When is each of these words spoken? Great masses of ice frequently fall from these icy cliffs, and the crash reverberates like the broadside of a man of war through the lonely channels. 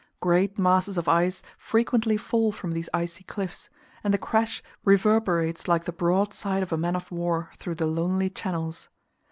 Great 0.19 0.57
masses 0.57 0.97
of 0.97 1.07
ice 1.07 1.43
frequently 1.59 2.17
fall 2.17 2.51
from 2.51 2.71
these 2.71 2.89
icy 2.91 3.23
cliffs, 3.25 3.69
and 4.03 4.11
the 4.11 4.17
crash 4.17 4.63
reverberates 4.83 5.67
like 5.67 5.83
the 5.83 5.91
broadside 5.91 6.63
of 6.63 6.73
a 6.73 6.75
man 6.75 6.95
of 6.95 7.11
war 7.11 7.51
through 7.55 7.75
the 7.75 7.85
lonely 7.85 8.27
channels. 8.27 8.89